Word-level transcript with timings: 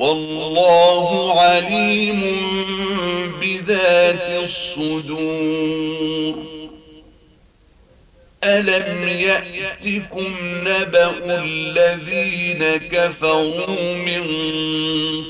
والله 0.00 1.40
عليم 1.40 2.20
بذات 3.40 4.44
الصدور. 4.44 6.34
ألم 8.44 9.08
يأتكم 9.08 10.34
نبأ 10.40 11.42
الذين 11.44 12.76
كفروا 12.92 13.96
من 14.06 14.24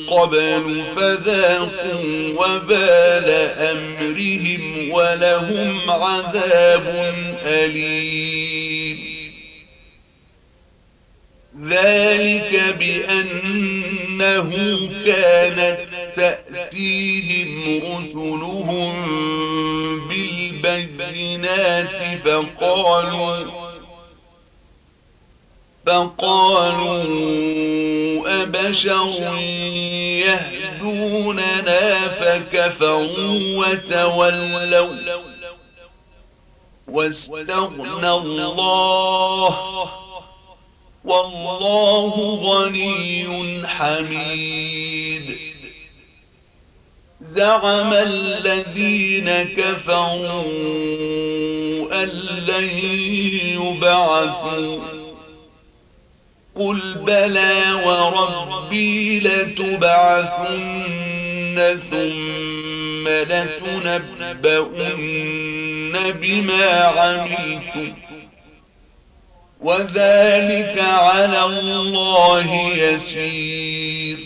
قبل 0.08 0.82
فذاقوا 0.96 2.28
وبال 2.36 3.30
أمرهم 3.58 4.90
ولهم 4.90 5.90
عذاب 5.90 7.14
أليم. 7.46 8.98
ذلك 11.68 12.74
بأنه 14.20 14.90
كانت 15.06 15.78
تأتيهم 16.16 17.82
رسلهم 17.98 18.92
بالبينات 20.62 21.88
فقالوا 22.24 23.46
فقالوا 25.86 27.04
أبشر 28.42 29.38
يهدوننا 30.26 32.08
فكفروا 32.08 33.38
وتولوا 33.56 34.86
واستغنى 36.88 38.10
الله 38.10 40.00
والله 41.04 42.40
غني 42.42 43.66
حميد. 43.66 45.38
زعم 47.34 47.92
الذين 47.92 49.42
كفروا 49.42 50.42
أن 52.02 52.08
لن 52.48 52.68
يبعثوا. 53.60 54.78
قل 56.56 56.94
بلى 56.94 57.72
وربي 57.86 59.20
لتبعثن 59.20 60.58
ثم 61.90 63.08
لتنبؤن 63.08 64.52
بما 66.12 66.66
عملتم. 66.82 68.09
وذلك 69.60 70.80
على 70.80 71.44
الله 71.44 72.72
يسير. 72.76 74.18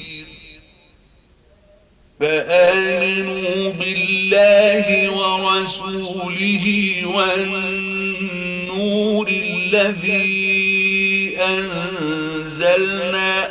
فآمنوا 2.21 3.73
بالله 3.73 5.11
ورسوله 5.11 7.03
والنور 7.15 9.29
الذي 9.29 11.37
أنزلنا 11.41 13.49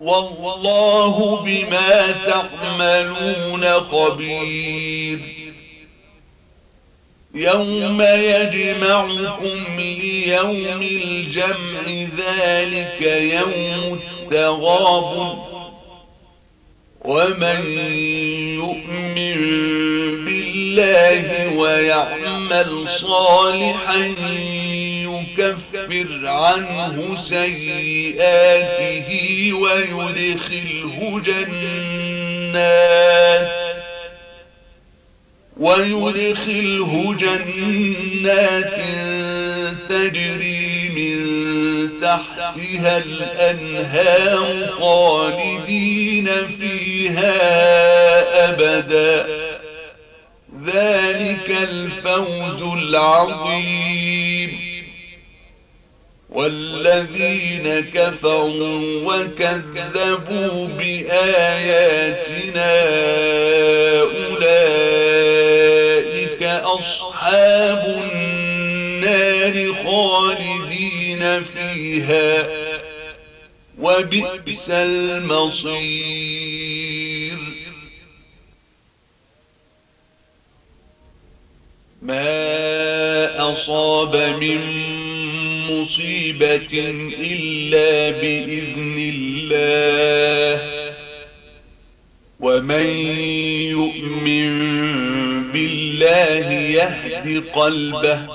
والله 0.00 1.42
بما 1.44 2.14
تعملون 2.26 3.80
خبير. 3.80 5.18
يوم 7.34 8.02
يجمعكم 8.02 9.78
ليوم 9.78 10.82
الجمع 10.82 12.08
ذلك 12.18 13.02
يوم 13.02 13.98
التغاب 14.22 15.38
ومن 17.04 17.78
يؤمن 18.54 19.34
بالله 20.24 21.56
ويعمل 21.56 22.88
صالحا 23.00 24.14
يكفر 25.38 26.26
عنه 26.26 27.16
سيئاته 27.18 29.10
ويدخله 29.52 31.20
جنات 31.26 32.80
ويدخله 35.60 37.14
جنات 37.20 38.74
تجري 39.88 40.88
من 40.96 41.20
تحتها 42.00 42.98
الأنهار 42.98 44.66
خالدين 44.66 46.28
فيها 46.60 47.38
أبدا. 48.50 49.26
ذلك 50.66 51.48
الفوز 51.62 52.62
العظيم. 52.62 54.50
والذين 56.30 57.84
كفروا 57.94 58.80
وكذبوا 59.04 60.68
بآياتنا 60.78 61.50
أصحاب 67.30 68.02
النار 68.12 69.74
خالدين 69.74 71.44
فيها 71.44 72.48
وبئس 73.78 74.70
المصير. 74.70 76.10
ما 82.02 83.52
أصاب 83.52 84.16
من 84.16 84.60
مصيبة 85.70 86.68
إلا 87.20 88.10
بإذن 88.10 88.96
الله 89.14 90.60
ومن 92.40 92.86
يهد 97.26 97.44
قلبه. 97.54 98.26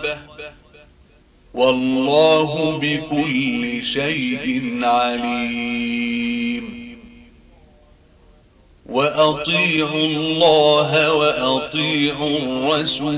والله 1.54 2.80
بكل 2.82 3.86
شيء 3.86 4.80
عليم. 4.84 6.96
وأطيعوا 8.86 10.06
الله 10.06 11.14
وأطيعوا 11.14 12.40
الرسول. 12.40 13.16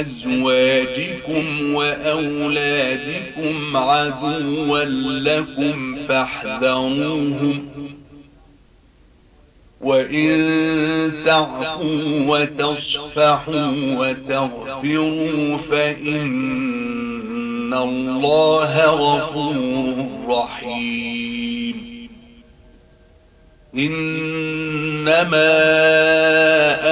أزواجكم 0.00 1.74
وأولادكم 1.74 3.76
عدوا 3.76 4.84
لكم 5.20 5.96
فاحذروهم. 6.08 7.68
وإن 9.80 11.12
تعفوا 11.26 12.24
وتصفحوا 12.26 13.72
وتغفروا 13.98 15.58
فإن 15.70 17.74
الله 17.74 18.84
غفور 18.84 20.06
رحيم. 20.28 21.76
إنما 23.74 25.50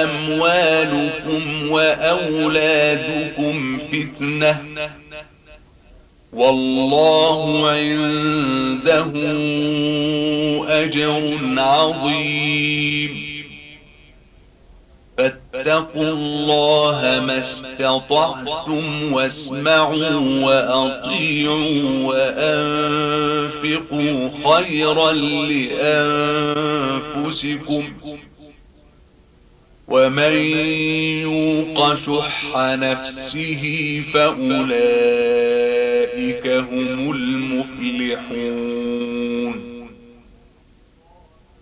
أموالكم 0.03 1.71
وأولادكم 1.71 3.55
فتنة. 3.91 4.61
والله 6.33 7.69
عنده 7.69 9.11
أجر 10.67 11.37
عظيم. 11.57 13.29
فاتقوا 15.17 16.13
الله 16.13 17.23
ما 17.27 17.39
استطعتم 17.39 19.13
واسمعوا 19.13 20.19
وأطيعوا 20.45 21.81
وأنفقوا 22.07 23.49
خيرا 24.53 25.11
لأنفسكم. 27.11 27.83
ومن 29.89 30.33
يوق 31.21 31.95
شح 31.95 32.55
نفسه 32.55 34.01
فأولئك 34.13 34.67
هم 36.47 37.11
المفلحون. 37.11 38.69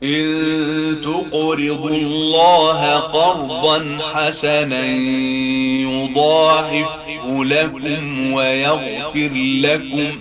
إن 0.04 0.98
تقرضوا 1.04 1.90
الله 1.90 2.96
قرضا 2.96 3.98
حسنا 4.14 4.86
يضاعفه 5.82 7.46
لكم 7.46 8.34
ويغفر 8.34 9.32
لكم. 9.62 10.20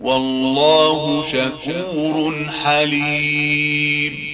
والله 0.00 1.24
شكور 1.32 2.46
حليم. 2.64 4.33